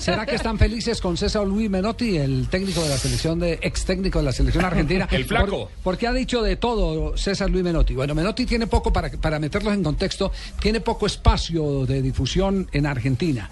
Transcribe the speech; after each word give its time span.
¿Será 0.00 0.26
que 0.26 0.34
están 0.36 0.58
felices 0.58 1.00
con 1.00 1.16
César 1.16 1.46
Luis 1.46 1.68
Menotti, 1.70 2.16
el 2.18 2.48
técnico 2.48 2.82
de 2.82 2.90
la 2.90 2.98
selección 2.98 3.38
de 3.38 3.58
ex 3.62 3.84
técnico 3.84 4.18
de 4.18 4.24
la 4.26 4.32
selección 4.32 4.64
argentina? 4.64 5.08
El 5.10 5.24
flaco. 5.24 5.68
Por- 5.68 5.82
porque 5.82 6.06
ha 6.06 6.12
dicho 6.12 6.42
de 6.42 6.56
todo 6.56 7.16
César 7.16 7.50
Luis 7.50 7.64
Menotti. 7.64 7.94
Bueno, 7.94 8.14
Menotti 8.14 8.44
tiene 8.46 8.66
poco 8.66 8.92
para 8.92 9.10
para 9.10 9.38
meterlos 9.38 9.74
en 9.74 9.82
contexto, 9.82 10.30
tiene 10.60 10.80
poco 10.80 11.06
espacio 11.06 11.86
de 11.86 12.02
difusión 12.02 12.68
en 12.72 12.86
Argentina. 12.86 13.48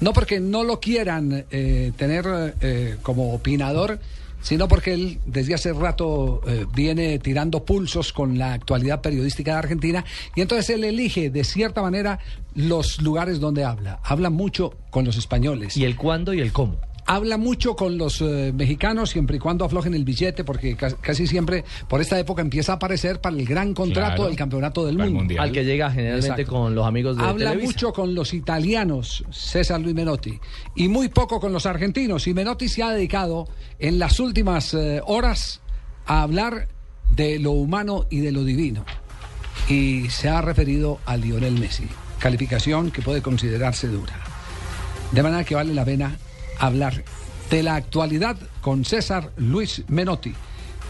No 0.00 0.12
porque 0.12 0.40
no 0.40 0.64
lo 0.64 0.80
quieran 0.80 1.44
eh, 1.50 1.92
tener 1.96 2.54
eh, 2.60 2.96
como 3.02 3.32
opinador, 3.32 3.98
sino 4.40 4.68
porque 4.68 4.94
él 4.94 5.20
desde 5.26 5.54
hace 5.54 5.72
rato 5.72 6.40
eh, 6.46 6.66
viene 6.74 7.18
tirando 7.18 7.64
pulsos 7.64 8.12
con 8.12 8.38
la 8.38 8.52
actualidad 8.52 9.00
periodística 9.00 9.52
de 9.52 9.58
Argentina 9.58 10.04
y 10.34 10.40
entonces 10.40 10.70
él 10.70 10.84
elige 10.84 11.30
de 11.30 11.44
cierta 11.44 11.82
manera 11.82 12.18
los 12.54 13.00
lugares 13.02 13.40
donde 13.40 13.64
habla. 13.64 14.00
Habla 14.02 14.30
mucho 14.30 14.74
con 14.90 15.04
los 15.04 15.16
españoles. 15.16 15.76
Y 15.76 15.84
el 15.84 15.96
cuándo 15.96 16.32
y 16.32 16.40
el 16.40 16.52
cómo. 16.52 16.78
Habla 17.08 17.36
mucho 17.36 17.76
con 17.76 17.98
los 17.98 18.20
eh, 18.20 18.52
mexicanos 18.52 19.10
siempre 19.10 19.36
y 19.36 19.38
cuando 19.38 19.64
aflojen 19.64 19.94
el 19.94 20.04
billete, 20.04 20.42
porque 20.42 20.74
ca- 20.74 20.90
casi 21.00 21.28
siempre 21.28 21.64
por 21.88 22.00
esta 22.00 22.18
época 22.18 22.42
empieza 22.42 22.72
a 22.72 22.74
aparecer 22.76 23.20
para 23.20 23.36
el 23.36 23.44
gran 23.46 23.74
contrato 23.74 24.14
Claro. 24.16 24.26
del 24.26 24.36
campeonato 24.36 24.84
del 24.84 24.98
mundo. 24.98 25.20
Mundial. 25.20 25.40
Al 25.44 25.52
que 25.52 25.64
llega 25.64 25.88
generalmente 25.90 26.42
Exacto. 26.42 26.52
con 26.52 26.74
los 26.74 26.84
amigos 26.84 27.16
de 27.16 27.22
Habla 27.22 27.50
Televisa. 27.50 27.66
mucho 27.72 27.92
con 27.92 28.14
los 28.14 28.34
italianos, 28.34 29.24
César 29.30 29.80
Luis 29.80 29.94
Menotti, 29.94 30.38
y 30.74 30.88
muy 30.88 31.08
poco 31.08 31.38
con 31.38 31.52
los 31.52 31.64
argentinos. 31.66 32.26
Y 32.26 32.34
Menotti 32.34 32.68
se 32.68 32.82
ha 32.82 32.90
dedicado 32.90 33.46
en 33.78 34.00
las 34.00 34.18
últimas 34.18 34.74
eh, 34.74 35.00
horas 35.06 35.60
a 36.06 36.22
hablar 36.22 36.66
de 37.14 37.38
lo 37.38 37.52
humano 37.52 38.06
y 38.10 38.18
de 38.18 38.32
lo 38.32 38.42
divino. 38.42 38.84
Y 39.68 40.10
se 40.10 40.28
ha 40.28 40.40
referido 40.42 40.98
a 41.06 41.16
Lionel 41.16 41.54
Messi, 41.58 41.86
calificación 42.18 42.90
que 42.90 43.00
puede 43.02 43.22
considerarse 43.22 43.86
dura. 43.86 44.14
De 45.12 45.22
manera 45.22 45.44
que 45.44 45.54
vale 45.54 45.72
la 45.72 45.84
pena 45.84 46.16
hablar 46.58 47.04
de 47.50 47.62
la 47.62 47.76
actualidad 47.76 48.36
con 48.60 48.84
César 48.84 49.32
Luis 49.36 49.84
Menotti. 49.88 50.34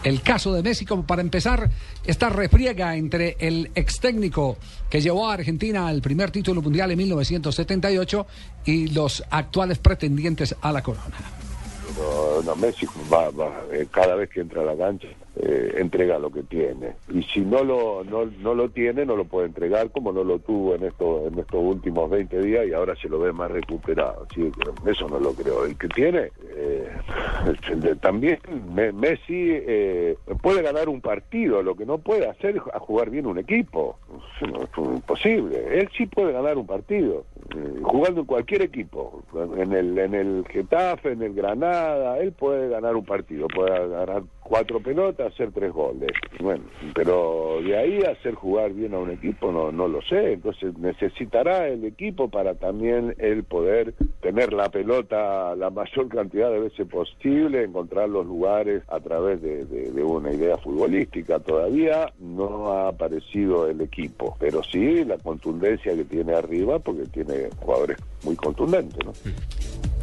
El 0.03 0.21
caso 0.21 0.53
de 0.53 0.63
Messi, 0.63 0.85
como 0.85 1.05
para 1.05 1.21
empezar, 1.21 1.69
esta 2.05 2.29
refriega 2.29 2.95
entre 2.95 3.35
el 3.39 3.71
ex 3.75 3.99
técnico 3.99 4.57
que 4.89 5.01
llevó 5.01 5.29
a 5.29 5.33
Argentina 5.33 5.87
al 5.87 6.01
primer 6.01 6.31
título 6.31 6.61
mundial 6.61 6.91
en 6.91 6.97
1978 6.99 8.27
y 8.65 8.87
los 8.87 9.23
actuales 9.29 9.79
pretendientes 9.79 10.55
a 10.61 10.71
la 10.71 10.83
corona. 10.83 11.46
No, 11.95 12.55
Messi 12.55 12.85
va, 13.11 13.29
va, 13.31 13.63
eh, 13.71 13.87
cada 13.91 14.15
vez 14.15 14.29
que 14.29 14.41
entra 14.41 14.61
a 14.61 14.65
la 14.65 14.75
cancha 14.75 15.07
eh, 15.35 15.73
entrega 15.77 16.19
lo 16.19 16.29
que 16.31 16.43
tiene. 16.43 16.95
Y 17.13 17.23
si 17.23 17.41
no 17.41 17.63
lo 17.63 18.03
no, 18.03 18.25
no 18.25 18.53
lo 18.53 18.69
tiene 18.69 19.05
no 19.05 19.15
lo 19.15 19.25
puede 19.25 19.47
entregar 19.47 19.89
como 19.91 20.11
no 20.11 20.23
lo 20.23 20.39
tuvo 20.39 20.75
en 20.75 20.83
estos 20.83 21.27
en 21.31 21.39
estos 21.39 21.59
últimos 21.61 22.09
20 22.09 22.41
días 22.41 22.65
y 22.67 22.73
ahora 22.73 22.95
se 22.95 23.09
lo 23.09 23.19
ve 23.19 23.31
más 23.33 23.49
recuperado. 23.51 24.25
Que 24.33 24.51
eso 24.89 25.07
no 25.09 25.19
lo 25.19 25.33
creo. 25.33 25.65
El 25.65 25.77
que 25.77 25.87
tiene 25.89 26.31
eh, 26.55 26.89
también 28.01 28.39
Me- 28.73 28.91
Messi 28.91 29.49
eh, 29.51 30.17
puede 30.41 30.61
ganar 30.61 30.89
un 30.89 31.01
partido. 31.01 31.61
Lo 31.63 31.75
que 31.75 31.85
no 31.85 31.97
puede 31.99 32.27
hacer 32.27 32.57
es 32.57 32.61
jugar 32.81 33.09
bien 33.09 33.25
un 33.27 33.37
equipo. 33.37 33.97
Es 34.41 34.77
imposible. 34.77 35.79
Él 35.79 35.89
sí 35.97 36.05
puede 36.05 36.31
ganar 36.33 36.57
un 36.57 36.67
partido 36.67 37.25
jugando 37.83 38.21
en 38.21 38.27
cualquier 38.27 38.61
equipo 38.63 39.23
en 39.57 39.73
el 39.73 39.97
en 39.97 40.13
el 40.13 40.45
Getafe 40.49 41.11
en 41.11 41.21
el 41.21 41.33
Granada 41.33 42.17
él 42.19 42.33
puede 42.33 42.69
ganar 42.69 42.95
un 42.95 43.05
partido 43.05 43.47
puede 43.47 43.87
ganar 43.87 44.23
cuatro 44.47 44.79
pelotas 44.79 45.33
hacer 45.33 45.51
tres 45.51 45.71
goles. 45.73 46.11
Bueno 46.39 46.63
pero 46.95 47.59
de 47.63 47.77
ahí 47.77 47.99
hacer 48.03 48.33
jugar 48.35 48.71
bien 48.73 48.93
a 48.93 48.99
un 48.99 49.11
equipo 49.11 49.51
no 49.51 49.71
no 49.71 49.87
lo 49.87 50.01
sé. 50.01 50.33
Entonces 50.33 50.77
necesitará 50.77 51.67
el 51.67 51.83
equipo 51.85 52.29
para 52.29 52.55
también 52.55 53.13
él 53.19 53.43
poder 53.43 53.93
tener 54.21 54.53
la 54.53 54.69
pelota 54.69 55.55
la 55.55 55.69
mayor 55.69 56.07
cantidad 56.07 56.49
de 56.51 56.59
veces 56.59 56.87
posible 56.87 57.63
encontrar 57.63 58.07
los 58.09 58.25
lugares 58.25 58.83
a 58.87 58.99
través 58.99 59.41
de, 59.41 59.65
de- 59.65 59.91
de 59.91 60.03
una 60.03 60.31
idea 60.33 60.57
futbolística. 60.57 61.39
Todavía 61.39 62.13
no 62.19 62.71
ha 62.71 62.87
aparecido 62.89 63.67
el 63.67 63.81
equipo 63.81 64.35
pero 64.39 64.63
sí 64.63 65.03
la 65.03 65.17
contundencia 65.17 65.93
que 65.95 66.05
tiene 66.05 66.33
arriba 66.33 66.79
porque 66.79 67.03
tiene 67.05 67.49
jugadores 67.59 67.97
muy 68.23 68.35
contundentes 68.35 69.05
¿no? 69.05 69.11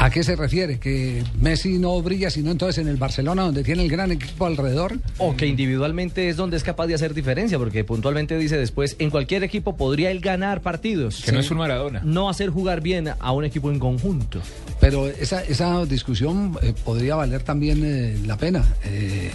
¿A 0.05 0.11
qué 0.11 0.23
se 0.23 0.37
refiere? 0.37 0.79
¿Que 0.79 1.25
Messi 1.41 1.79
no 1.79 2.03
brilla 2.03 2.29
sino 2.29 2.51
entonces 2.51 2.77
en 2.77 2.89
el 2.89 2.99
Barcelona 2.99 3.45
donde 3.45 3.65
tiene 3.65 3.85
el 3.85 3.91
gran 3.91 4.13
equipo 4.13 4.45
alrededor? 4.45 4.99
O 5.17 5.35
que 5.35 5.47
individualmente 5.47 6.29
es 6.29 6.37
donde 6.37 6.59
es 6.59 6.63
capaz 6.63 6.89
de 6.89 6.95
hacer 6.95 7.15
diferencia, 7.15 7.59
porque 7.59 7.85
puntualmente 7.85 8.37
dice 8.37 8.59
después, 8.59 8.97
en 8.99 9.09
cualquier 9.09 9.45
equipo 9.45 9.79
podría 9.79 10.11
él 10.11 10.21
ganar 10.21 10.61
partidos. 10.61 11.23
Que 11.25 11.33
no 11.33 11.41
es 11.41 11.51
un 11.51 11.57
Maradona. 11.57 12.03
No 12.05 12.29
hacer 12.29 12.51
jugar 12.51 12.83
bien 12.83 13.13
a 13.19 13.33
un 13.33 13.47
equipo 13.47 13.71
en 13.71 13.79
conjunto. 13.79 14.43
Pero 14.79 15.09
esa, 15.09 15.43
esa 15.43 15.87
discusión 15.87 16.59
eh, 16.61 16.75
podría 16.85 17.15
valer 17.15 17.43
también 17.43 17.81
eh, 17.83 18.19
la 18.27 18.37
pena. 18.37 18.63
Eh, 18.85 19.31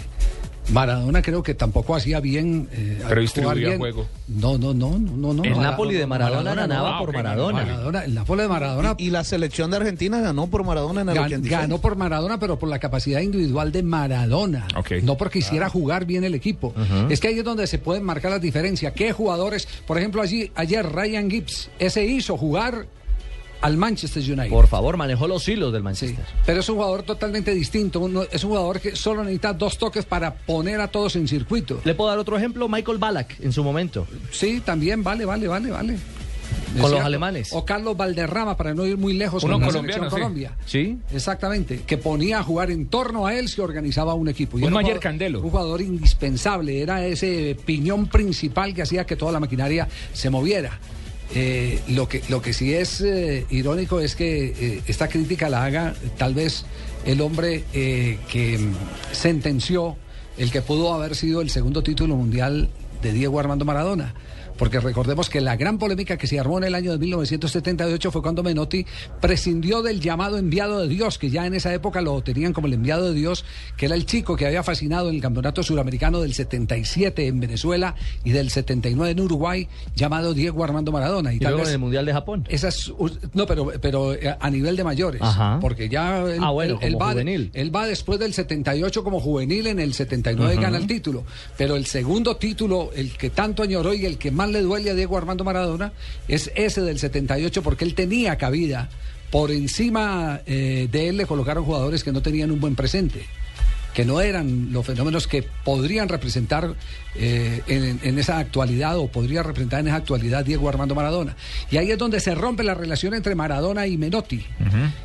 Maradona 0.71 1.21
creo 1.21 1.41
que 1.43 1.53
tampoco 1.55 1.95
hacía 1.95 2.19
bien. 2.19 2.67
eh, 2.71 3.01
Pero 3.07 3.21
distribuía 3.21 3.67
bien. 3.69 3.79
juego. 3.79 4.07
No, 4.27 4.57
no, 4.57 4.73
no, 4.73 4.97
no, 4.99 5.33
no. 5.33 5.43
El 5.43 5.59
Napoli 5.59 5.95
de 5.95 6.05
Maradona 6.05 6.53
ganaba 6.53 6.95
Ah, 6.97 6.99
por 6.99 7.09
ok, 7.09 7.15
Maradona. 7.15 7.63
Maradona, 7.63 8.03
el 8.05 8.13
Napoli 8.13 8.41
de 8.43 8.47
Maradona 8.47 8.95
Y 8.97 9.09
la 9.09 9.23
selección 9.23 9.71
de 9.71 9.77
Argentina 9.77 10.21
ganó 10.21 10.47
por 10.47 10.63
Maradona 10.63 11.01
en 11.01 11.09
el 11.09 11.15
gan- 11.15 11.25
86. 11.25 11.61
ganó 11.61 11.79
por 11.81 11.95
Maradona, 11.95 12.39
pero 12.39 12.59
por 12.59 12.69
la 12.69 12.79
capacidad 12.79 13.21
individual 13.21 13.71
de 13.71 13.83
Maradona. 13.83 14.67
Ok. 14.77 14.91
No 15.03 15.17
porque 15.17 15.39
hiciera 15.39 15.69
jugar 15.69 16.05
bien 16.05 16.23
el 16.23 16.35
equipo. 16.35 16.73
Es 17.09 17.19
que 17.19 17.29
ahí 17.29 17.39
es 17.39 17.43
donde 17.43 17.65
se 17.67 17.79
pueden 17.79 18.03
marcar 18.03 18.31
las 18.31 18.41
diferencias. 18.41 18.93
¿Qué 18.93 19.11
jugadores? 19.11 19.67
Por 19.87 19.97
ejemplo, 19.97 20.21
allí 20.21 20.51
ayer 20.55 20.85
Ryan 20.85 21.29
Gibbs, 21.29 21.69
ese 21.79 22.05
hizo 22.05 22.37
jugar 22.37 22.85
al 23.61 23.77
Manchester 23.77 24.23
United. 24.23 24.49
Por 24.49 24.67
favor, 24.67 24.95
manejó 24.97 25.27
los 25.27 25.47
hilos 25.47 25.71
del 25.73 25.81
Sí, 25.81 25.83
Manchester. 25.83 26.25
pero 26.45 26.59
es 26.61 26.69
un 26.69 26.75
jugador 26.75 27.03
totalmente 27.03 27.53
distinto. 27.53 27.99
Uno- 27.99 28.23
es 28.31 28.43
un 28.43 28.51
jugador 28.51 28.79
que 28.79 28.95
solo 28.95 29.23
necesita 29.23 29.53
dos 29.53 29.77
toques 29.77 30.05
para 30.05 30.33
poner 30.33 30.79
a 30.81 30.87
todos 30.87 31.15
en 31.15 31.27
circuito. 31.27 31.81
Le 31.83 31.93
puedo 31.95 32.09
dar 32.09 32.19
otro 32.19 32.37
ejemplo, 32.37 32.67
Michael 32.69 32.97
Ballack 32.97 33.39
en 33.41 33.51
su 33.51 33.63
momento. 33.63 34.07
Sí, 34.31 34.61
también 34.63 35.03
vale, 35.03 35.25
vale, 35.25 35.47
vale, 35.47 35.71
vale. 35.71 35.97
Con 36.79 36.91
los 36.91 37.01
alemanes. 37.01 37.49
O 37.53 37.65
Carlos 37.65 37.97
Valderrama, 37.97 38.55
para 38.55 38.73
no 38.75 38.85
ir 38.85 38.95
muy 38.97 39.13
lejos 39.13 39.43
Uno 39.43 39.53
con 39.53 39.61
la 39.61 39.67
colombiano, 39.67 40.03
selección 40.03 40.09
sí. 40.09 40.21
Colombia. 40.21 40.55
Sí. 40.65 40.97
Exactamente. 41.11 41.81
Que 41.85 41.97
ponía 41.97 42.39
a 42.39 42.43
jugar 42.43 42.69
en 42.69 42.87
torno 42.87 43.25
a 43.25 43.33
él, 43.35 43.49
se 43.49 43.61
organizaba 43.61 44.13
un 44.13 44.29
equipo. 44.29 44.57
Y 44.59 44.63
Un 44.63 44.73
Mayer 44.73 44.93
jugador- 44.93 44.99
Candelo. 45.01 45.41
Un 45.41 45.49
jugador 45.49 45.81
indispensable. 45.81 46.79
Era 46.81 47.05
ese 47.05 47.57
piñón 47.65 48.07
principal 48.07 48.73
que 48.73 48.83
hacía 48.83 49.05
que 49.05 49.15
toda 49.15 49.31
la 49.31 49.39
maquinaria 49.39 49.87
se 50.13 50.29
moviera. 50.29 50.79
Eh, 51.35 51.79
lo, 51.89 52.07
que, 52.09 52.23
lo 52.27 52.41
que 52.41 52.53
sí 52.53 52.73
es 52.73 53.01
eh, 53.01 53.45
irónico 53.51 53.99
es 53.99 54.15
que 54.15 54.45
eh, 54.45 54.81
esta 54.87 55.07
crítica 55.07 55.47
la 55.47 55.63
haga 55.63 55.93
tal 56.17 56.33
vez 56.33 56.65
el 57.05 57.21
hombre 57.21 57.65
eh, 57.73 58.17
que 58.31 58.59
sentenció 59.11 59.95
el 60.37 60.51
que 60.51 60.63
pudo 60.63 60.91
haber 60.93 61.15
sido 61.15 61.41
el 61.41 61.51
segundo 61.51 61.83
título 61.83 62.15
mundial 62.15 62.69
de 63.03 63.13
Diego 63.13 63.39
Armando 63.39 63.63
Maradona. 63.63 64.15
Porque 64.59 64.79
recordemos 64.79 65.29
que 65.29 65.41
la 65.41 65.55
gran 65.55 65.77
polémica 65.79 66.17
que 66.17 66.27
se 66.27 66.37
armó 66.39 66.57
en 66.59 66.65
el 66.65 66.75
año 66.75 66.91
de 66.91 66.97
1978 66.99 68.11
fue 68.11 68.21
cuando 68.21 68.43
Menotti 68.43 68.85
prescindió 69.21 69.81
del 69.81 69.99
llamado 70.01 70.37
enviado 70.37 70.81
de 70.81 70.87
Dios, 70.87 71.17
que 71.17 71.29
ya 71.29 71.45
en 71.45 71.53
esa 71.53 71.73
época 71.73 72.01
lo 72.01 72.21
tenían 72.21 72.53
como 72.53 72.67
el 72.67 72.73
enviado 72.73 73.07
de 73.09 73.13
Dios, 73.13 73.45
que 73.77 73.85
era 73.85 73.95
el 73.95 74.05
chico 74.05 74.35
que 74.35 74.45
había 74.45 74.61
fascinado 74.61 75.09
en 75.09 75.15
el 75.15 75.21
campeonato 75.21 75.63
suramericano 75.63 76.19
del 76.21 76.33
77 76.33 77.27
en 77.27 77.39
Venezuela 77.39 77.95
y 78.23 78.31
del 78.31 78.49
79 78.49 79.11
en 79.11 79.19
Uruguay, 79.21 79.67
llamado 79.95 80.33
Diego 80.33 80.63
Armando 80.63 80.91
Maradona. 80.91 81.31
Y, 81.33 81.37
Y 81.37 81.39
tal 81.39 81.51
luego 81.53 81.59
vez 81.63 81.69
en 81.69 81.73
el 81.75 81.79
Mundial 81.79 82.05
de 82.05 82.13
Japón. 82.13 82.45
esas, 82.49 82.91
no, 83.33 83.45
pero, 83.45 83.71
pero 83.81 84.13
eh, 84.13 84.35
a 84.39 84.49
nivel 84.49 84.75
de 84.75 84.83
mayores. 84.83 85.21
Ajá. 85.21 85.57
Porque 85.61 85.87
ya 85.89 86.19
él, 86.23 86.39
Ah, 86.43 86.51
bueno, 86.51 86.77
él- 86.81 86.87
él 86.93 87.01
va, 87.01 87.11
juvenil. 87.13 87.49
él 87.53 87.73
va 87.73 87.87
después 87.87 88.19
del 88.19 88.33
78 88.33 89.03
como 89.03 89.19
juvenil, 89.21 89.67
en 89.67 89.79
el 89.79 89.93
79 89.93 90.55
gana 90.61 90.77
el 90.77 90.85
título. 90.87 91.23
Pero 91.57 91.75
el 91.75 91.85
segundo 91.85 92.35
título, 92.35 92.91
el 92.93 93.13
que 93.17 93.29
tanto 93.29 93.63
añoró 93.63 93.93
y 93.93 94.05
el 94.05 94.17
que 94.17 94.31
más 94.31 94.48
le 94.51 94.61
duele 94.61 94.89
a 94.89 94.95
Diego 94.95 95.17
Armando 95.17 95.43
Maradona, 95.43 95.93
es 96.27 96.51
ese 96.55 96.81
del 96.81 96.99
78 96.99 97.61
porque 97.63 97.85
él 97.85 97.95
tenía 97.95 98.37
cabida. 98.37 98.89
Por 99.31 99.51
encima 99.51 100.41
eh, 100.47 100.87
de 100.91 101.09
él 101.09 101.17
le 101.17 101.25
colocaron 101.25 101.63
jugadores 101.63 102.03
que 102.03 102.11
no 102.11 102.21
tenían 102.21 102.51
un 102.51 102.59
buen 102.59 102.75
presente. 102.75 103.25
Que 103.93 104.05
no 104.05 104.21
eran 104.21 104.71
los 104.71 104.85
fenómenos 104.85 105.27
que 105.27 105.43
podrían 105.63 106.09
representar 106.09 106.75
eh, 107.15 107.61
en, 107.67 107.99
en 108.03 108.19
esa 108.19 108.37
actualidad 108.37 108.97
o 108.97 109.07
podría 109.07 109.43
representar 109.43 109.79
en 109.79 109.87
esa 109.87 109.97
actualidad 109.97 110.45
Diego 110.45 110.69
Armando 110.69 110.95
Maradona. 110.95 111.35
Y 111.71 111.77
ahí 111.77 111.91
es 111.91 111.97
donde 111.97 112.19
se 112.19 112.35
rompe 112.35 112.63
la 112.63 112.75
relación 112.75 113.13
entre 113.13 113.35
Maradona 113.35 113.87
y 113.87 113.97
Menotti 113.97 114.45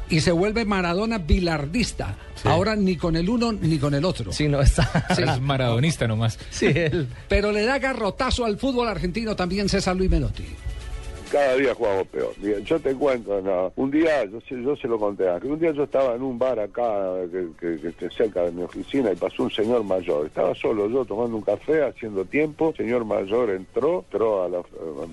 y 0.09 0.21
se 0.21 0.33
vuelve 0.33 0.65
Maradona 0.65 1.19
bilardista. 1.19 2.17
Ahora 2.45 2.77
ni 2.77 2.97
con 2.97 3.17
el 3.17 3.29
uno 3.29 3.53
ni 3.53 3.79
con 3.79 3.95
el 3.95 4.05
otro. 4.05 4.33
Sí, 4.33 4.49
no 4.49 4.61
está. 4.61 5.07
Sí. 5.15 5.23
Es 5.23 5.41
maradonista 5.41 6.07
nomás. 6.07 6.39
Sí, 6.51 6.67
él. 6.67 7.09
Pero 7.29 7.53
le 7.53 7.65
da 7.65 7.79
garrotazo 7.79 8.45
al 8.45 8.59
fútbol 8.59 8.89
argentino 8.89 9.35
también 9.35 9.69
César 9.69 9.97
Luis 9.97 10.11
Menotti. 10.11 10.45
Cada 11.35 11.57
día 11.57 11.75
jugamos 11.75 12.07
peor. 12.07 12.33
Yo 12.65 12.79
te 12.79 12.95
cuento, 12.95 13.41
no, 13.43 13.73
un 13.75 13.91
día, 13.91 14.25
yo 14.25 14.39
yo 14.39 14.77
se 14.77 14.87
lo 14.87 14.99
conté 15.01 15.29
antes, 15.29 15.51
un 15.51 15.59
día 15.59 15.73
yo 15.73 15.83
estaba 15.83 16.15
en 16.15 16.23
un 16.23 16.39
bar 16.39 16.61
acá, 16.61 17.13
que, 17.61 17.77
que- 17.99 18.11
cerca 18.11 18.43
de 18.43 18.53
mi 18.53 18.63
oficina, 18.63 19.11
y 19.11 19.17
pasó 19.17 19.43
un 19.43 19.51
señor 19.51 19.83
mayor. 19.83 20.27
Estaba 20.27 20.55
solo 20.55 20.89
yo 20.89 21.05
tomando 21.05 21.37
un 21.37 21.43
café, 21.43 21.83
haciendo 21.83 22.25
tiempo. 22.25 22.73
Señor 22.77 23.05
mayor 23.05 23.51
entró, 23.51 24.05
entró 24.13 24.45
a 24.45 24.49
la, 24.49 24.63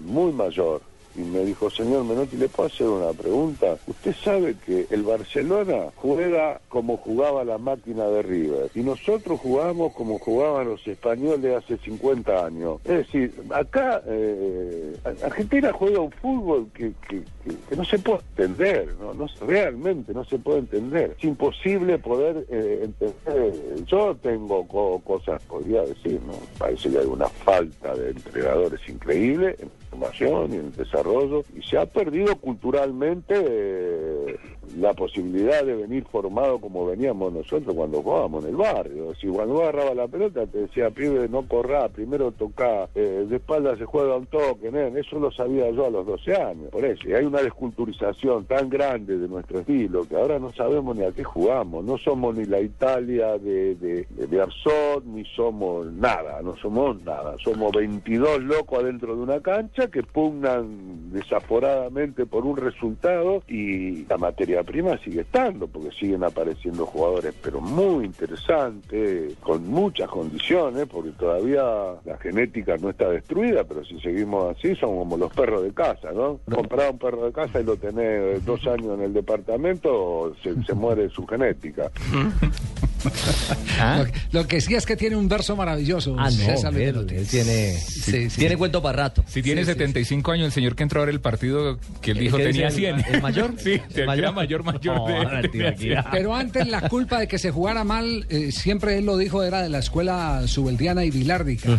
muy 0.06 0.32
mayor. 0.32 0.82
Y 1.16 1.20
me 1.22 1.44
dijo, 1.46 1.70
señor 1.70 2.04
Menotti, 2.06 2.38
¿le 2.38 2.48
puedo 2.48 2.68
hacer 2.68 2.88
una 2.88 3.12
pregunta? 3.12 3.78
Usted 3.88 4.16
sabe 4.24 4.56
que 4.66 4.88
el 4.90 5.04
Barcelona 5.04 5.88
juega 5.96 6.62
como 6.70 6.98
jugaba 6.98 7.44
la 7.44 7.58
máquina 7.58 8.06
de 8.08 8.22
River. 8.22 8.70
Y 8.76 8.82
nosotros 8.82 9.40
jugamos 9.40 9.94
como 9.94 10.20
jugaban 10.20 10.70
los 10.70 10.86
españoles 10.88 11.58
hace 11.64 11.78
50 11.78 12.46
años. 12.46 12.80
Es 12.86 12.98
decir, 13.00 13.34
acá 13.54 14.02
eh, 14.08 14.96
Argentina 15.24 15.72
juega 15.74 16.00
un 16.00 16.12
fútbol 16.12 16.68
que, 16.74 16.92
que- 17.10 17.22
no 17.76 17.84
se 17.86 17.98
puede 18.00 18.20
entender, 18.38 18.88
¿no? 19.02 19.28
Realmente 19.46 20.14
no 20.14 20.24
se 20.26 20.38
puede 20.38 20.60
entender. 20.60 21.16
Es 21.18 21.24
imposible 21.24 21.98
poder 21.98 22.46
eh, 22.50 22.82
entender. 22.84 23.54
Yo 23.86 24.16
tengo 24.22 24.68
co- 24.68 25.00
cosas, 25.04 25.42
podría 25.44 25.82
decir, 25.82 26.20
¿no? 26.28 26.34
Parece 26.58 26.90
que 26.90 27.00
hay 27.00 27.06
una 27.06 27.28
falta 27.28 27.96
de 27.96 28.12
entrenadores 28.12 28.80
increíble 28.88 29.56
formación 29.92 30.54
y 30.54 30.56
en 30.56 30.66
el 30.68 30.76
desarrollo 30.76 31.44
y 31.54 31.62
se 31.62 31.78
ha 31.78 31.86
perdido 31.86 32.36
culturalmente 32.38 33.36
eh, 33.38 34.40
la 34.78 34.94
posibilidad 34.94 35.64
de 35.66 35.76
venir 35.76 36.06
formado 36.06 36.60
como 36.60 36.86
veníamos 36.86 37.34
nosotros 37.34 37.76
cuando 37.76 38.02
jugábamos 38.02 38.44
en 38.44 38.52
el 38.52 38.56
barrio. 38.56 39.14
Si 39.16 39.28
cuando 39.28 39.56
vos 39.56 39.64
agarrabas 39.64 39.96
la 39.96 40.08
pelota 40.08 40.46
te 40.48 40.60
decía, 40.60 40.90
pibe, 40.90 41.28
no 41.30 41.48
corrá, 41.48 41.90
primero 41.90 42.32
tocá, 42.32 42.90
eh, 42.96 43.26
de 43.28 43.36
espalda 43.36 43.76
se 43.78 43.86
juega 43.86 44.18
un 44.18 44.28
toque, 44.28 44.72
nen. 44.72 44.98
eso 44.98 45.20
lo 45.20 45.32
sabía 45.32 45.70
yo 45.72 45.86
a 45.86 45.90
los 45.90 46.06
12 46.06 46.36
años. 46.36 46.70
Por 46.72 46.86
eso, 46.86 47.08
y 47.08 47.14
hay 47.14 47.26
una 47.26 47.42
desculturización 47.42 48.46
tan 48.46 48.70
grande 48.70 49.18
de 49.18 49.28
nuestro 49.28 49.60
estilo 49.60 50.08
que 50.08 50.16
ahora 50.16 50.40
no 50.40 50.52
sabemos 50.54 50.96
ni 50.96 51.04
a 51.04 51.12
qué 51.12 51.24
jugamos. 51.24 51.84
No 51.84 51.98
somos 51.98 52.36
ni 52.36 52.46
la 52.46 52.60
Italia 52.60 53.38
de, 53.38 53.76
de, 53.76 54.06
de, 54.10 54.28
de 54.28 54.42
Arzot, 54.42 55.04
ni 55.06 55.26
somos 55.26 55.92
nada, 55.94 56.42
no 56.42 56.56
somos 56.58 57.02
nada. 57.04 57.36
Somos 57.44 57.72
22 57.72 58.44
locos 58.44 58.80
adentro 58.80 59.16
de 59.16 59.22
una 59.22 59.40
cancha 59.42 59.88
que 59.88 60.04
pugnan 60.04 61.12
desaforadamente 61.12 62.26
por 62.26 62.46
un 62.46 62.58
resultado 62.58 63.44
y 63.48 64.06
la 64.06 64.18
materia 64.18 64.61
prima 64.64 64.98
sigue 65.00 65.22
estando, 65.22 65.68
porque 65.68 65.92
siguen 65.92 66.24
apareciendo 66.24 66.86
jugadores, 66.86 67.34
pero 67.42 67.62
muy 67.62 68.06
interesantes, 68.06 69.36
con 69.42 69.68
muchas 69.68 70.10
condiciones, 70.10 70.88
porque 70.88 71.12
todavía 71.12 71.64
la 72.06 72.18
genética 72.18 72.78
no 72.78 72.90
está 72.90 73.10
destruida, 73.10 73.64
pero 73.64 73.84
si 73.86 74.00
seguimos 74.00 74.58
así, 74.58 74.76
son 74.76 74.98
como 74.98 75.18
los 75.18 75.34
perros 75.34 75.64
de 75.64 75.74
casa, 75.74 76.12
¿no? 76.12 76.40
Comprar 76.54 76.92
un 76.92 77.00
perro 77.00 77.26
de 77.26 77.32
casa 77.32 77.60
y 77.60 77.64
lo 77.64 77.76
tenés 77.78 78.44
dos 78.46 78.66
años 78.68 78.98
en 78.98 79.02
el 79.02 79.14
departamento, 79.14 80.34
se, 80.42 80.62
se 80.64 80.74
muere 80.74 81.10
su 81.10 81.26
genética. 81.26 81.90
Lo, 83.98 84.06
que- 84.06 84.12
lo 84.32 84.48
que 84.48 84.62
sí 84.62 84.76
es 84.76 84.86
que 84.86 84.96
tiene 84.96 85.16
un 85.16 85.28
verso 85.28 85.56
maravilloso. 85.56 86.16
Ah, 86.20 86.26
no, 86.26 86.32
César 86.32 86.76
él, 86.78 87.06
tiene, 87.30 87.74
Sí, 87.80 88.30
sí. 88.30 88.38
tiene 88.40 88.58
cuento 88.58 88.82
para 88.82 89.04
rato. 89.04 89.24
Si 89.28 89.42
tiene 89.42 89.62
Sí, 89.62 89.68
sí, 89.68 89.74
75 89.74 90.32
años, 90.32 90.46
el 90.48 90.52
señor 90.52 90.76
que 90.76 90.84
entró 90.84 91.00
ahora 91.02 91.12
el 91.12 91.20
partido 91.22 91.80
que 92.02 92.12
él 92.12 92.18
¿El 92.18 92.24
dijo 92.26 92.38
que 92.38 92.44
tenía 92.44 92.68
dice 92.68 92.78
100. 92.80 93.00
el- 93.00 93.16
el 93.16 93.22
mayor? 93.22 93.54
sí, 93.64 93.82
el 93.94 94.00
¿El 94.02 94.06
mayor? 94.06 94.34
mayor, 94.34 94.64
mayor. 94.64 94.96
No, 94.98 95.08
de- 95.08 95.26
no, 95.26 95.42
tenía 95.52 95.76
tío, 95.76 95.94
100. 95.94 96.04
Pero 96.12 96.36
antes 96.36 96.68
la 96.68 96.88
culpa 96.90 97.20
de 97.20 97.28
que 97.28 97.38
se 97.40 97.52
jugara 97.52 97.84
mal, 97.84 98.26
eh, 98.30 98.52
siempre 98.52 98.98
él 98.98 99.06
lo 99.06 99.18
dijo, 99.18 99.44
era 99.44 99.62
de 99.62 99.70
la 99.70 99.80
escuela 99.80 100.44
subeldiana 100.48 101.04
y 101.06 101.12
bilárdica. 101.12 101.70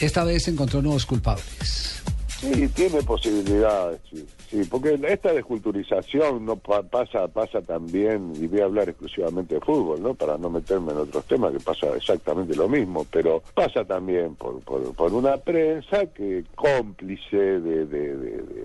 Esta 0.00 0.22
vez 0.24 0.46
encontró 0.46 0.80
nuevos 0.80 1.04
culpables. 1.06 1.97
Sí, 2.40 2.68
tiene 2.68 3.02
posibilidades, 3.02 4.00
sí, 4.10 4.62
porque 4.70 4.96
esta 5.08 5.32
desculturización 5.32 6.44
no 6.44 6.54
pa- 6.56 6.82
pasa 6.84 7.26
pasa 7.28 7.60
también, 7.62 8.32
y 8.40 8.46
voy 8.46 8.60
a 8.60 8.64
hablar 8.66 8.88
exclusivamente 8.88 9.56
de 9.56 9.60
fútbol, 9.60 10.00
¿no? 10.02 10.14
Para 10.14 10.38
no 10.38 10.48
meterme 10.48 10.92
en 10.92 10.98
otros 10.98 11.24
temas, 11.26 11.52
que 11.52 11.58
pasa 11.60 11.88
exactamente 11.96 12.54
lo 12.54 12.68
mismo, 12.68 13.04
pero 13.10 13.42
pasa 13.54 13.84
también 13.84 14.36
por, 14.36 14.60
por, 14.60 15.12
una 15.12 15.36
prensa 15.38 16.06
que 16.06 16.44
cómplice 16.54 17.36
de, 17.36 17.86
de- 17.86 18.08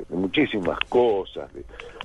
muchísimas 0.09 0.77
cosas, 0.87 1.49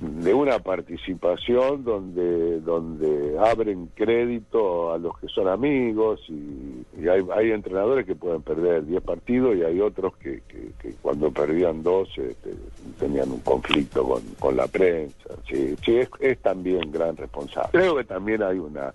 de, 0.01 0.33
una 0.33 0.57
participación 0.59 1.83
donde 1.83 2.59
donde 2.61 3.37
abren 3.39 3.89
crédito 3.95 4.91
a 4.93 4.97
los 4.97 5.17
que 5.19 5.27
son 5.27 5.47
amigos 5.47 6.21
y, 6.29 6.83
y 7.01 7.07
hay, 7.07 7.21
hay 7.35 7.51
entrenadores 7.51 8.05
que 8.05 8.15
pueden 8.15 8.41
perder 8.41 8.85
10 8.85 9.01
partidos 9.03 9.55
y 9.55 9.63
hay 9.63 9.79
otros 9.81 10.15
que, 10.17 10.41
que- 10.47 10.71
que 10.81 10.95
cuando 11.01 11.31
perdían 11.59 11.83
dos 11.83 12.07
este, 12.17 12.53
tenían 12.99 13.31
un 13.31 13.39
conflicto 13.39 14.03
con, 14.07 14.21
con 14.39 14.55
la 14.55 14.67
prensa. 14.67 15.15
Sí, 15.49 15.75
sí 15.83 15.97
es, 16.19 16.39
también 16.39 16.91
gran 16.91 17.17
responsable. 17.17 17.69
Creo 17.71 17.95
que 17.97 18.03
también 18.05 18.41
hay 18.43 18.57
una 18.59 18.93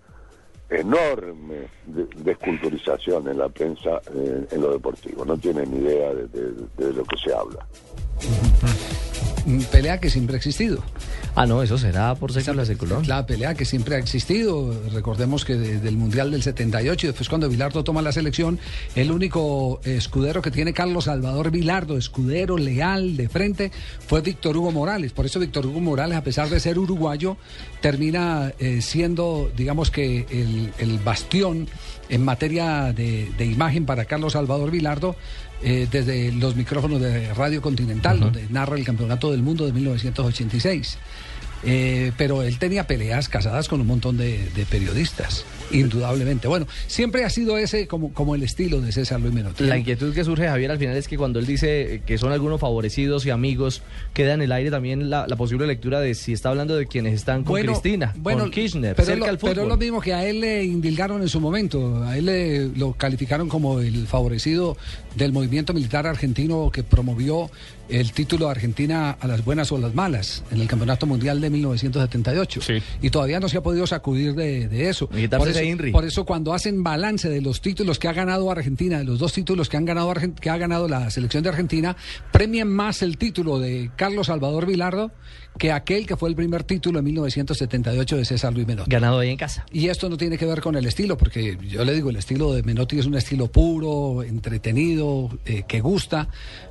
enorme 0.70 1.68
de- 1.86 2.06
desculturización 2.22 3.28
en 3.28 3.38
la 3.38 3.48
prensa 3.50 4.00
eh, 4.14 4.46
en 4.50 4.60
lo 4.62 4.72
deportivo. 4.72 5.24
No 5.24 5.36
tienen 5.36 5.74
idea 5.74 6.14
de- 6.14 6.26
de- 6.28 6.52
de 6.78 6.92
lo 6.94 7.04
que 7.04 7.16
se 7.18 7.34
habla. 7.34 7.66
Pelea 9.70 10.00
que 10.00 10.10
siempre 10.10 10.36
ha 10.36 10.38
existido. 10.38 10.82
Ah, 11.34 11.46
no, 11.46 11.62
eso 11.62 11.76
será 11.78 12.14
por 12.14 12.32
século 12.32 12.64
seculón. 12.64 13.06
La 13.06 13.26
pelea 13.26 13.54
que 13.54 13.64
siempre 13.64 13.96
ha 13.96 13.98
existido. 13.98 14.74
Recordemos 14.92 15.44
que 15.44 15.56
desde 15.56 15.88
el 15.88 15.96
Mundial 15.96 16.30
del 16.30 16.42
78 16.42 17.06
y 17.06 17.08
después 17.08 17.28
cuando 17.28 17.48
Vilardo 17.48 17.84
toma 17.84 18.02
la 18.02 18.12
selección, 18.12 18.58
el 18.94 19.10
único 19.10 19.80
escudero 19.84 20.40
que 20.40 20.50
tiene 20.50 20.72
Carlos 20.72 21.04
Salvador 21.04 21.50
Vilardo, 21.50 21.98
escudero 21.98 22.56
leal 22.56 23.16
de 23.16 23.28
frente, 23.28 23.72
fue 24.06 24.20
Víctor 24.20 24.56
Hugo 24.56 24.72
Morales. 24.72 25.12
Por 25.12 25.26
eso 25.26 25.40
Víctor 25.40 25.66
Hugo 25.66 25.80
Morales, 25.80 26.16
a 26.16 26.24
pesar 26.24 26.48
de 26.48 26.60
ser 26.60 26.78
uruguayo, 26.78 27.36
termina 27.80 28.52
eh, 28.58 28.80
siendo, 28.80 29.50
digamos 29.56 29.90
que, 29.90 30.26
el, 30.30 30.72
el 30.78 30.98
bastión 31.00 31.68
en 32.08 32.24
materia 32.24 32.92
de, 32.92 33.30
de 33.36 33.46
imagen 33.46 33.86
para 33.86 34.04
Carlos 34.04 34.32
Salvador 34.34 34.70
Vilardo. 34.70 35.16
eh, 35.62 35.88
desde 35.90 36.30
los 36.32 36.56
micrófonos 36.56 37.00
de 37.00 37.32
Radio 37.32 37.62
Continental, 37.62 38.20
donde 38.20 38.46
narra 38.50 38.76
el 38.76 38.84
Campeonato 38.84 39.30
del 39.30 39.42
Mundo 39.42 39.64
de 39.64 39.72
1986. 39.72 40.98
Eh, 41.66 42.12
pero 42.18 42.42
él 42.42 42.58
tenía 42.58 42.86
peleas 42.86 43.28
casadas 43.28 43.68
con 43.68 43.80
un 43.80 43.86
montón 43.86 44.16
de, 44.16 44.50
de 44.54 44.66
periodistas, 44.66 45.44
indudablemente. 45.70 46.46
Bueno, 46.46 46.66
siempre 46.86 47.24
ha 47.24 47.30
sido 47.30 47.56
ese 47.56 47.86
como, 47.86 48.12
como 48.12 48.34
el 48.34 48.42
estilo 48.42 48.80
de 48.80 48.92
César 48.92 49.20
Luis 49.20 49.32
Menotti. 49.32 49.64
La 49.64 49.78
inquietud 49.78 50.14
que 50.14 50.24
surge, 50.24 50.46
Javier, 50.46 50.70
al 50.70 50.78
final 50.78 50.96
es 50.96 51.08
que 51.08 51.16
cuando 51.16 51.38
él 51.38 51.46
dice 51.46 52.02
que 52.06 52.18
son 52.18 52.32
algunos 52.32 52.60
favorecidos 52.60 53.24
y 53.24 53.30
amigos, 53.30 53.82
queda 54.12 54.34
en 54.34 54.42
el 54.42 54.52
aire 54.52 54.70
también 54.70 55.08
la, 55.08 55.26
la 55.26 55.36
posible 55.36 55.66
lectura 55.66 56.00
de 56.00 56.14
si 56.14 56.32
está 56.32 56.50
hablando 56.50 56.76
de 56.76 56.86
quienes 56.86 57.14
están 57.14 57.44
con 57.44 57.60
Cristina, 57.60 58.14
con 58.22 58.50
Kirchner, 58.50 58.94
pero, 58.94 59.06
cerca 59.06 59.24
lo, 59.24 59.30
al 59.30 59.38
fútbol. 59.38 59.54
pero 59.54 59.62
es 59.62 59.68
lo 59.68 59.76
mismo 59.76 60.00
que 60.00 60.12
a 60.12 60.26
él 60.26 60.40
le 60.40 60.64
indilgaron 60.64 61.22
en 61.22 61.28
su 61.28 61.40
momento. 61.40 62.04
A 62.04 62.18
él 62.18 62.26
le, 62.26 62.68
lo 62.68 62.92
calificaron 62.92 63.48
como 63.48 63.80
el 63.80 64.06
favorecido 64.06 64.76
del 65.16 65.32
movimiento 65.32 65.72
militar 65.72 66.06
argentino 66.06 66.70
que 66.70 66.82
promovió 66.82 67.50
el 67.88 68.12
título 68.12 68.46
de 68.46 68.52
Argentina 68.52 69.10
a 69.12 69.26
las 69.26 69.44
buenas 69.44 69.70
o 69.70 69.78
las 69.78 69.94
malas 69.94 70.42
en 70.50 70.60
el 70.60 70.66
Campeonato 70.66 71.06
Mundial 71.06 71.40
de 71.40 71.50
1978. 71.54 72.60
Sí. 72.60 72.74
Y 73.02 73.10
todavía 73.10 73.40
no 73.40 73.48
se 73.48 73.58
ha 73.58 73.62
podido 73.62 73.86
sacudir 73.86 74.34
de, 74.34 74.68
de 74.68 74.88
eso. 74.88 75.08
Por 75.08 75.48
eso, 75.48 75.62
INRI. 75.62 75.92
por 75.92 76.04
eso 76.04 76.24
cuando 76.24 76.52
hacen 76.52 76.82
balance 76.82 77.28
de 77.28 77.40
los 77.40 77.60
títulos 77.60 77.98
que 77.98 78.08
ha 78.08 78.12
ganado 78.12 78.50
Argentina, 78.50 78.98
de 78.98 79.04
los 79.04 79.18
dos 79.18 79.32
títulos 79.32 79.68
que 79.68 79.76
han 79.76 79.84
ganado 79.84 80.12
que 80.40 80.50
ha 80.50 80.56
ganado 80.56 80.88
la 80.88 81.10
selección 81.10 81.42
de 81.42 81.48
Argentina, 81.48 81.96
premian 82.32 82.68
más 82.68 83.02
el 83.02 83.16
título 83.16 83.58
de 83.58 83.90
Carlos 83.96 84.26
Salvador 84.26 84.66
Vilardo 84.66 85.10
que 85.58 85.72
aquel 85.72 86.06
que 86.06 86.16
fue 86.16 86.28
el 86.28 86.34
primer 86.34 86.64
título 86.64 86.98
en 86.98 87.04
1978 87.04 88.16
de 88.16 88.24
César 88.24 88.52
Luis 88.52 88.66
Menotti. 88.66 88.90
Ganado 88.90 89.20
ahí 89.20 89.30
en 89.30 89.36
casa. 89.36 89.64
Y 89.70 89.88
esto 89.88 90.08
no 90.08 90.16
tiene 90.16 90.36
que 90.36 90.46
ver 90.46 90.60
con 90.60 90.74
el 90.74 90.86
estilo, 90.86 91.16
porque 91.16 91.56
yo 91.68 91.84
le 91.84 91.94
digo, 91.94 92.10
el 92.10 92.16
estilo 92.16 92.52
de 92.52 92.62
Menotti 92.62 92.98
es 92.98 93.06
un 93.06 93.14
estilo 93.14 93.50
puro, 93.50 94.22
entretenido, 94.22 95.30
eh, 95.46 95.62
que 95.66 95.80
gusta, 95.80 96.28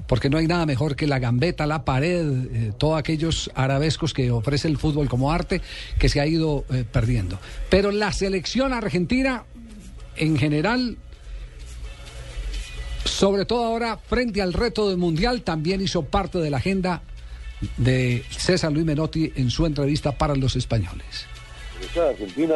porque 0.08 0.30
no 0.30 0.38
hay 0.38 0.48
nada 0.48 0.66
mejor 0.66 0.96
que 0.96 1.08
la 1.08 1.20
gambeta, 1.20 1.66
la 1.66 1.86
pared, 1.86 2.26
eh, 2.52 2.74
todos 2.78 3.00
aquellos 3.00 3.50
arabescos 3.56 4.14
que 4.14 4.32
ofrece 4.32 4.68
el 4.68 4.73
fútbol 4.78 5.10
como 5.10 5.32
arte 5.32 5.62
que 6.00 6.10
se 6.10 6.20
ha 6.20 6.26
ido 6.26 6.66
eh, 6.72 6.84
perdiendo. 6.90 7.40
Pero 7.70 7.92
la 7.92 8.12
selección 8.12 8.74
argentina, 8.74 9.44
en 10.16 10.38
general, 10.38 10.98
sobre 13.06 13.46
todo 13.46 13.66
ahora, 13.66 13.98
frente 13.98 14.42
al 14.42 14.54
reto 14.54 14.90
del 14.90 14.98
Mundial, 14.98 15.42
también 15.42 15.82
hizo 15.82 16.04
parte 16.04 16.40
de 16.40 16.50
la 16.50 16.58
agenda 16.58 17.02
de 17.78 18.24
César 18.30 18.72
Luis 18.72 18.86
Menotti 18.86 19.32
en 19.36 19.50
su 19.50 19.66
entrevista 19.66 20.12
para 20.12 20.36
los 20.36 20.56
españoles. 20.56 21.26
selección 21.80 22.08
argentina 22.08 22.56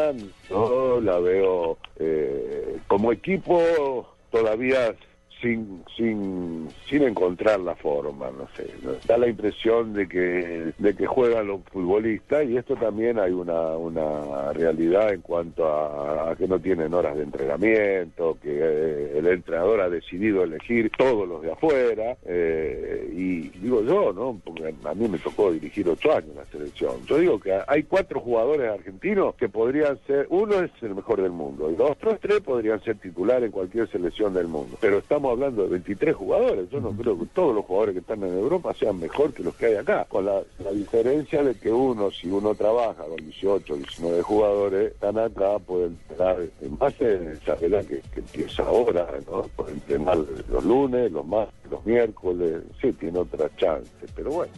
no 0.49 1.01
la 1.01 1.19
veo 1.19 1.77
eh, 1.99 2.77
como 2.87 3.11
equipo 3.11 4.15
todavía 4.31 4.95
sin, 5.41 5.83
sin, 5.95 6.67
sin 6.89 7.03
encontrar 7.03 7.59
la 7.59 7.75
forma, 7.75 8.29
no 8.31 8.47
sé. 8.55 8.67
Da 9.07 9.17
la 9.17 9.27
impresión 9.27 9.93
de 9.93 10.07
que, 10.07 10.73
de 10.77 10.95
que 10.95 11.05
juegan 11.05 11.47
los 11.47 11.61
futbolistas 11.71 12.45
y 12.45 12.57
esto 12.57 12.75
también 12.75 13.19
hay 13.19 13.31
una, 13.31 13.77
una 13.77 14.53
realidad 14.53 15.13
en 15.13 15.21
cuanto 15.21 15.67
a, 15.67 16.35
que 16.35 16.47
no 16.47 16.59
tienen 16.59 16.93
horas 16.93 17.15
de 17.15 17.23
entrenamiento, 17.23 18.37
que 18.41 18.49
eh, 18.51 19.17
el 19.17 19.27
entrenador 19.27 19.81
ha 19.81 19.89
decidido 19.89 20.43
elegir 20.43 20.91
todos 20.97 21.27
los 21.27 21.41
de 21.41 21.51
afuera. 21.51 22.17
Eh, 22.25 23.11
y 23.13 23.49
digo 23.59 23.81
yo, 23.83 24.13
¿no? 24.13 24.39
Porque 24.43 24.73
a 24.83 24.93
mí 24.93 25.07
me 25.07 25.19
tocó 25.19 25.51
dirigir 25.51 25.87
ocho 25.89 26.11
años 26.11 26.35
la 26.35 26.45
selección. 26.45 27.05
Yo 27.05 27.17
digo 27.17 27.39
que 27.39 27.57
hay 27.67 27.83
cuatro 27.83 28.19
jugadores 28.19 28.69
argentinos 28.71 29.35
que 29.35 29.49
podrían 29.49 29.99
ser, 30.05 30.27
uno 30.29 30.61
es 30.61 30.71
el 30.81 30.95
mejor 30.95 31.21
del 31.21 31.31
mundo 31.31 31.71
y 31.71 31.75
dos, 31.75 31.91
otros 31.91 32.19
tres 32.19 32.41
podrían 32.41 32.81
ser 32.83 32.97
titular 32.97 33.43
en 33.43 33.51
cualquier 33.51 33.89
selección 33.89 34.33
del 34.33 34.47
mundo. 34.47 34.77
Pero 34.79 34.97
estamos 34.97 35.26
hablando 35.31 35.63
de 35.63 35.69
23 35.69 36.15
jugadores. 36.15 36.69
Yo 36.69 36.79
no 36.79 36.91
creo 36.91 37.17
que 37.17 37.25
todos 37.27 37.55
los 37.55 37.65
jugadores 37.65 37.93
que 37.93 37.99
están 37.99 38.23
en 38.23 38.37
Europa 38.37 38.73
sean 38.73 38.99
mejor 38.99 39.33
que 39.33 39.43
los 39.43 39.55
que 39.55 39.67
hay 39.67 39.75
acá. 39.75 40.05
Con 40.05 40.25
la, 40.25 40.41
diferencia 40.73 41.43
de 41.43 41.55
que 41.55 41.71
uno, 41.71 42.11
si 42.11 42.29
uno 42.29 42.53
trabaja 42.55 43.03
con 43.03 43.17
18, 43.17 43.75
19 43.75 44.21
jugadores, 44.21 44.91
están 44.93 45.17
acá, 45.17 45.59
pueden 45.59 45.97
entrenar 46.01 46.37
en 46.61 46.77
base 46.77 47.05
a 47.05 47.31
esa 47.33 47.55
vela 47.55 47.83
que, 47.83 48.01
empieza 48.15 48.63
ahora, 48.63 49.07
¿no? 49.29 49.43
Pueden 49.55 49.75
entrenar 49.75 50.17
los 50.49 50.63
lunes, 50.63 51.11
los 51.11 51.25
martes, 51.25 51.71
los 51.71 51.85
miércoles. 51.85 52.63
Sí, 52.81 52.91
tiene 52.93 53.19
otra 53.19 53.49
chance. 53.57 53.89
Pero 54.15 54.31
bueno, 54.31 54.53